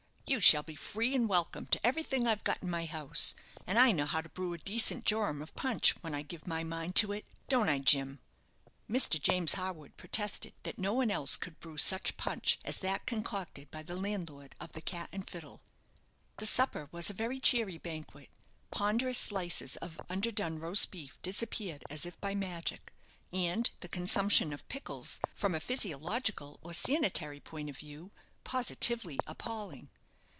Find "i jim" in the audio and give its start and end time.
7.67-8.19